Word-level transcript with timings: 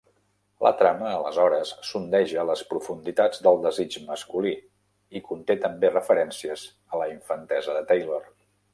La 0.67 0.69
trama 0.77 1.09
aleshores 1.17 1.73
sondeja 1.89 2.45
les 2.51 2.63
profunditats 2.71 3.45
del 3.49 3.61
desig 3.67 3.99
masculí 4.09 4.57
i 5.21 5.25
conté 5.31 5.61
també 5.69 5.95
referències 5.97 6.69
a 6.95 7.05
la 7.05 7.13
infantesa 7.17 7.81
de 7.81 7.89
Taylor. 7.95 8.31